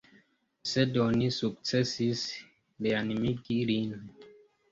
Sed 0.69 0.95
oni 1.01 1.27
sukcesis 1.39 2.23
reanimigi 2.87 3.59
lin. 3.73 3.93